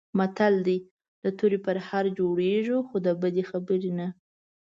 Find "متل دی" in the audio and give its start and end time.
0.17-0.77